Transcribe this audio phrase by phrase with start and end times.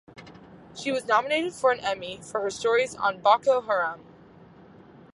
[0.73, 4.01] She was nominated for an Emmy for her stories on Boko Haram.